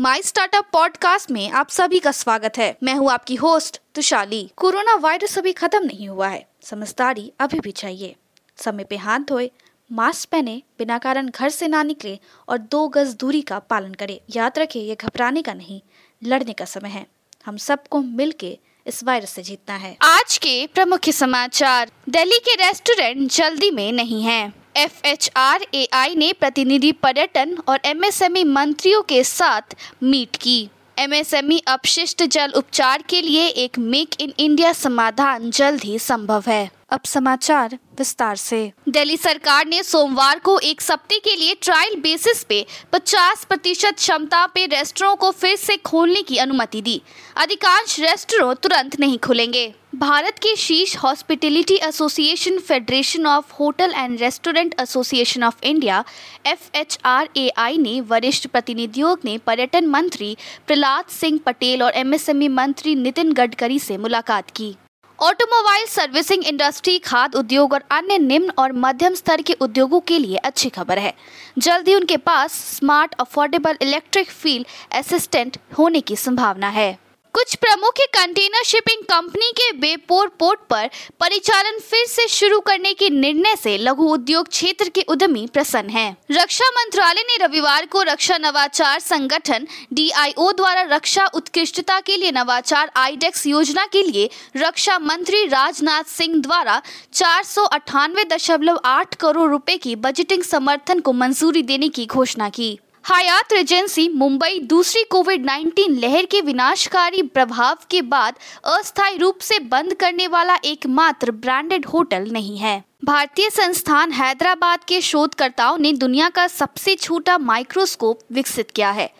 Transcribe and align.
My 0.00 0.22
startup 0.22 0.66
podcast 0.72 1.30
में 1.30 1.50
आप 1.50 1.68
सभी 1.68 1.98
का 1.98 2.12
स्वागत 2.12 2.52
है। 2.58 2.76
मैं 2.82 2.94
हूँ 2.94 3.10
आपकी 3.10 3.34
होस्ट 3.34 3.80
तुशाली। 3.94 4.50
कोरोना 4.56 4.94
वायरस 4.94 5.38
अभी 5.38 5.52
खत्म 5.52 5.84
नहीं 5.84 6.08
हुआ 6.08 6.28
है। 6.28 6.48
समझदारी 6.62 7.32
अभी 7.40 7.60
भी 7.60 7.70
चाहिए। 7.70 8.16
समय 8.56 8.84
पे 8.84 8.96
हाथ 8.96 9.20
धोए 9.20 9.50
मास्क 9.92 10.28
पहने, 10.28 10.62
बिना 10.78 10.98
कारण 10.98 11.28
घर 11.28 11.48
से 11.48 11.68
ना 11.68 11.82
निकले 11.82 12.18
और 12.48 12.58
दो 12.58 12.88
गज 12.88 13.14
दूरी 13.14 13.42
का 13.42 13.58
पालन 13.58 13.94
करे। 13.94 14.20
याद 14.36 14.58
रखे, 14.58 14.80
ये 14.80 14.94
घबराने 14.94 15.42
का 15.42 15.54
नहीं, 15.54 15.80
लड़ने 16.24 16.52
का 16.52 16.64
समय 16.64 16.88
है। 16.88 17.06
हम 17.46 17.56
सबको 17.56 18.00
मिल 18.00 18.32
के 18.32 18.58
इस 18.86 19.04
वायरस 19.04 19.30
से 19.30 19.42
जीतना 19.42 19.76
है। 19.76 19.96
आज 20.02 20.38
के 20.38 20.66
प्रमुख 20.66 21.08
समाचार। 21.08 21.90
दिल्ली 22.08 22.38
के 22.38 22.54
रेस्टोरेंट 22.54 23.30
जल्दी 23.30 23.70
में 23.70 23.92
नहीं 23.92 24.22
है। 24.22 24.67
F 24.78 25.06
H 25.06 25.30
R 25.36 25.64
A 25.74 25.86
I 25.92 26.14
ने 26.14 26.32
प्रतिनिधि 26.32 26.90
पर्यटन 26.92 27.56
और 27.68 27.80
एमएसएमई 27.84 28.44
मंत्रियों 28.44 29.02
के 29.02 29.22
साथ 29.24 29.74
मीट 30.02 30.36
की। 30.36 30.68
एमएसएमई 30.98 31.58
अपशिष्ट 31.68 32.22
जल 32.26 32.52
उपचार 32.56 33.02
के 33.08 33.22
लिए 33.22 33.46
एक 33.64 33.78
मेक 33.78 34.20
इन 34.20 34.32
इंडिया 34.38 34.72
समाधान 34.72 35.50
जल्द 35.50 35.84
ही 35.84 35.98
संभव 35.98 36.44
है। 36.46 36.70
अब 36.90 37.00
समाचार 37.04 37.78
विस्तार 37.98 38.36
से। 38.36 38.60
दिल्ली 38.88 39.16
सरकार 39.16 39.66
ने 39.66 39.82
सोमवार 39.82 40.38
को 40.38 40.58
एक 40.58 40.80
सप्ताह 40.80 41.18
के 41.18 41.34
लिए 41.36 41.54
ट्रायल 41.62 41.94
बेसिस 42.00 42.42
पे 42.44 42.64
50 42.92 43.44
प्रतिशत 43.44 43.96
क्षमता 43.96 44.44
पे 44.46 44.64
रेस्टोरों 44.66 45.14
को 45.16 45.30
फिर 45.30 45.56
से 45.56 45.76
खोलने 45.76 46.22
की 46.22 46.36
अनुमति 46.36 46.82
दी। 46.82 47.00
अधिकांश 47.36 47.98
रेस्टोरों 48.00 48.54
तुरंत 48.54 48.98
नहीं 49.00 49.18
खुलेंगे। 49.18 49.74
भारत 49.94 50.38
के 50.38 50.54
शीर्ष 50.56 50.96
hospitality 50.96 51.76
association 51.82 52.58
federation 52.58 53.26
of 53.26 53.52
hotel 53.52 53.92
and 53.96 54.20
restaurant 54.20 54.74
association 54.80 55.44
of 55.44 55.64
India 55.64 56.04
F 56.46 56.68
H 56.74 56.98
R 57.04 57.28
A 57.36 57.48
I 57.58 57.78
ने 57.78 58.00
वरिष्ठ 58.00 58.46
प्रतिनिधियों 58.46 59.16
ने 59.24 59.38
पर्यटन 59.38 59.86
मंत्री 59.86 60.36
प्रहलाद 60.66 61.04
सिंह 61.10 61.40
पटेल 61.46 61.82
और 61.82 61.92
एमएसएमई 61.96 62.48
मंत्री 62.48 62.94
नितिन 62.94 63.32
गडकरी 63.32 63.78
से 63.78 63.96
मुलाकात 63.98 64.50
की। 64.50 64.74
ऑटोमोबाइल 65.18 65.86
सर्विसिंग 65.86 66.44
इंडस्ट्री, 66.46 66.98
खाद 66.98 67.34
उद्योग 67.34 67.72
और 67.72 67.82
अन्य 67.90 68.18
निम्न 68.18 68.52
और 68.58 68.72
मध्यम 68.72 69.14
स्तर 69.14 69.40
के 69.42 69.52
उद्योगों 69.52 70.00
के 70.00 70.18
लिए 70.18 70.36
अच्छी 70.36 70.68
खबर 70.68 70.98
है। 70.98 71.12
जल्द 71.58 71.88
ही 71.88 71.94
उनके 71.94 72.16
पास 72.16 72.52
smart 72.76 73.14
affordable 73.14 73.78
electric 73.82 74.30
field 74.30 74.66
assistant 74.92 75.58
होने 75.78 76.00
की 76.00 76.16
संभावना 76.16 76.68
है। 76.68 76.98
कुछ 77.38 77.54
प्रमुख 77.54 77.94
कंटेनर 78.14 78.62
शिपिंग 78.64 79.02
कंपनी 79.02 79.50
के 79.50 79.72
बेपोर 79.72 80.28
पोर्ट 80.28 80.60
पर 80.70 80.88
परिचालन 81.20 81.78
फिर 81.78 82.06
से 82.06 82.26
शुरू 82.28 82.60
करने 82.60 82.92
के 82.92 83.10
निर्णय 83.10 83.56
से 83.56 83.78
लघु 83.78 84.04
उद्योग 84.04 84.48
क्षेत्र 84.48 84.88
के 84.88 85.02
उद्यमी 85.08 85.46
प्रसन्न 85.46 85.90
हैं। 85.90 86.16
रक्षा 86.30 86.70
मंत्रालय 86.70 87.22
ने 87.22 87.36
रविवार 87.44 87.86
को 87.86 88.02
रक्षा 88.02 88.38
नवाचार 88.38 88.98
संगठन 89.00 89.66
डीआईओ 89.92 90.52
द्वारा 90.52 90.82
रक्षा 90.82 91.26
उत्कृष्टता 91.26 92.00
के 92.00 92.16
लिए 92.16 92.30
नवाचार 92.30 92.90
आईडेक्स 92.96 93.46
योजना 93.46 93.86
के 93.86 94.02
लिए 94.02 94.30
रक्षा 94.56 94.98
मंत्री 94.98 95.44
राजनाथ 95.44 96.04
सिंह 96.04 96.40
द्वारा 96.40 96.82
चार 97.12 99.04
करोड़ 99.20 99.50
रुपए 99.50 99.76
की 99.76 99.96
बजटिंग 99.96 100.42
समर्थन 100.42 101.00
को 101.00 101.12
मंजूरी 101.12 101.62
देने 101.62 101.88
की 101.88 102.06
घोषणा 102.06 102.48
की 102.48 102.78
हयात 103.10 103.52
रेजेंसी 103.52 104.08
मुंबई 104.08 104.58
दूसरी 104.60 105.02
कोविड 105.02 105.46
19 105.46 105.88
लहर 105.88 106.24
के 106.24 106.40
विनाशकारी 106.40 107.22
प्रभाव 107.22 107.76
के 107.90 108.02
बाद 108.02 108.34
अस्थायी 108.64 109.16
रूप 109.16 109.38
से 109.40 109.58
बंद 109.58 109.94
करने 109.94 110.26
वाला 110.26 110.56
एकमात्र 110.64 111.30
ब्रांडेड 111.30 111.86
होटल 111.86 112.28
नहीं 112.30 112.58
है। 112.58 112.84
भारतीय 113.04 113.50
संस्थान 113.50 114.12
हैदराबाद 114.12 114.84
के 114.88 115.00
शोधकर्ताओं 115.00 115.78
ने 115.78 115.92
दुनिया 115.92 116.28
का 116.28 116.46
सबसे 116.46 116.94
छोटा 116.94 117.38
माइक्रोस्कोप 117.38 118.20
विकसित 118.32 118.70
किया 118.70 118.90
है। 118.90 119.10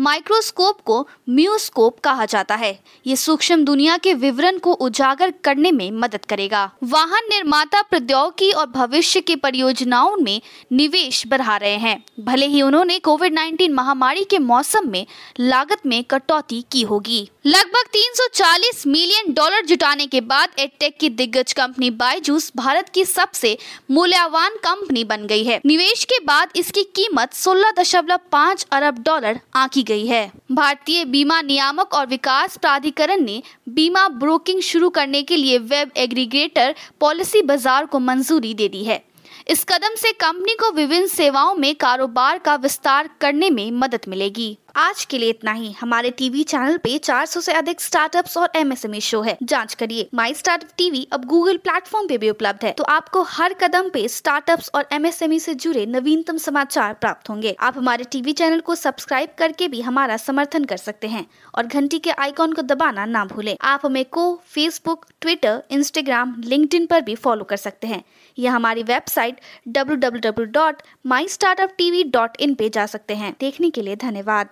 माइक्रोस्कोप 0.00 0.80
को 0.80 1.08
म्यूस्कोप 1.30 1.98
कहा 2.00 2.24
जाता 2.24 2.54
है। 2.54 2.80
ये 3.06 3.16
सूक्ष्म 3.16 3.64
दुनिया 3.64 3.96
के 3.96 4.14
विवरण 4.14 4.58
को 4.58 4.72
उजागर 4.72 5.30
करने 5.44 5.70
में 5.70 5.90
मदद 5.90 6.24
करेगा। 6.24 6.70
वाहन 6.84 7.28
निर्माता 7.30 7.82
प्रौद्योगिकी 7.82 8.50
और 8.52 8.66
भविष्य 8.66 9.20
के 9.20 9.36
परियोजनाओं 9.36 10.16
में 10.16 10.40
निवेश 10.72 11.26
बढ़ा 11.26 11.56
रहे 11.56 11.76
हैं। 11.76 12.04
भले 12.20 12.46
ही 12.46 12.62
उन्होंने 12.62 12.98
कोविड 12.98 13.34
19 13.34 13.70
महामारी 13.70 14.24
के 14.24 14.38
मौसम 14.38 14.88
में 14.88 15.06
लागत 15.40 15.86
में 15.86 16.04
कटौती 16.04 16.64
की 16.72 16.82
होगी। 16.82 17.30
लगभग 17.46 17.88
340 17.92 18.86
मिलियन 18.86 19.32
डॉलर 19.34 19.66
जुटाने 19.66 20.06
के 20.06 20.20
बाद 20.20 20.48
एडटेक 20.58 20.98
की 20.98 21.08
दिग्गज 21.08 21.52
कंपनी 21.52 21.90
बायजूस 21.90 22.52
भारत 22.56 22.88
की 22.88 23.04
सबसे 23.04 23.58
मूल्यवान 23.90 24.50
कंपनी 24.50 25.04
बन 25.04 25.26
गई 25.26 25.44
है। 25.44 25.60
निवेश 25.66 26.04
के 26.04 26.18
बाद 26.24 26.48
इसकी 26.56 26.82
कीमत 26.82 27.32
16.5 27.32 28.66
अरब 28.72 28.98
डॉलर 28.98 29.40
आंकी 29.54 29.81
गई 29.82 30.06
है। 30.06 30.30
भारतीय 30.52 31.04
बीमा 31.04 31.40
नियामक 31.42 31.94
और 31.94 32.06
विकास 32.06 32.56
प्राधिकरण 32.56 33.24
ने 33.24 33.42
बीमा 33.68 34.06
ब्रोकिंग 34.08 34.60
शुरू 34.62 34.90
करने 34.90 35.22
के 35.22 35.36
लिए 35.36 35.58
वेब 35.58 35.90
एग्रीगेटर 35.96 36.74
पॉलिसी 37.00 37.42
बाज़ार 37.42 37.86
को 37.86 37.98
मंजूरी 38.00 38.54
दे 38.54 38.68
दी 38.68 38.84
है। 38.84 39.02
इस 39.48 39.64
कदम 39.64 39.94
से 39.94 40.12
कंपनी 40.12 40.54
को 40.54 40.70
विभिन्न 40.70 41.06
सेवाओं 41.06 41.54
में 41.54 41.74
कारोबार 41.74 42.38
का 42.38 42.54
विस्तार 42.56 43.08
करने 43.20 43.50
में 43.50 43.70
मदद 43.70 44.00
मिलेगी। 44.08 44.56
आज 44.76 45.04
के 45.04 45.18
लिए 45.18 45.30
इतना 45.30 45.52
ही। 45.52 45.72
हमारे 45.72 46.10
टीवी 46.10 46.42
चैनल 46.42 46.76
पे 46.76 46.98
400 46.98 47.40
से 47.40 47.52
अधिक 47.52 47.80
स्टार्टअप्स 47.80 48.36
और 48.36 48.48
एमएसएमई 48.56 49.00
शो 49.00 49.22
है। 49.22 49.38
जाँच 49.42 49.74
करिए। 49.74 50.08
माई 50.14 50.34
स्टार्टअप 50.34 50.68
टीवी 50.76 51.08
अब 51.12 51.24
गूगल 51.24 51.56
प्लेटफॉर्म 51.56 52.08
पे 52.08 52.18
भी 52.18 52.30
उपलब्ध 52.30 52.64
है। 52.64 52.72
तो 52.72 52.84
आपको 52.84 53.22
हर 53.22 53.52
कदम 53.52 53.88
पे 53.88 54.08
स्टार्टअप्स 54.08 54.70
और 54.74 54.86
एमएसएमई 54.92 55.38
से 55.38 55.54
जुड़े 55.54 55.86
नवीनतम 55.86 56.36
समाचार 56.36 56.94
प्राप्त 56.94 57.30
होंगे। 57.30 57.56
आप 57.60 57.76
हमारे 57.76 58.04
टीवी 58.04 58.32
चैनल 58.32 58.60
को 58.60 58.74
सब्सक्राइब 58.74 59.28
करके 59.38 59.68
भी 59.68 59.80
हमारा 59.80 60.16
समर्थन 60.16 60.64
कर 60.64 60.76
सकते 60.76 61.08
हैं 61.08 61.26
और 61.54 61.66
घंटी 61.66 61.98
के 61.98 62.10
आइकॉन 62.10 62.52
को 62.52 62.62
दबाना 62.62 63.04
ना 63.04 63.24
भूलें। 63.24 63.56
आप 63.60 63.80
हमें 63.84 64.04
को 64.04 64.42
फेसबुक 64.46 65.06
ट्विटर 65.20 65.62
इंस्टाग्राम 65.70 66.42
लिंक्डइन 66.44 66.86
पर 66.86 67.00
भी 67.00 67.14
फॉलो 67.14 67.44
कर 67.44 67.56
सकते 67.56 67.86
हैं। 67.86 68.04
या 68.38 68.52
हमारी 68.52 68.82
वेबसाइट 68.82 69.40
डब्ल्यू 69.68 72.54
पे 72.54 72.68
जा 72.68 72.86
सकते 72.86 73.14
हैं। 73.14 73.36
देखने 73.40 73.70
के 73.70 73.82
लिए 73.82 73.96
धन्यवाद। 73.96 74.48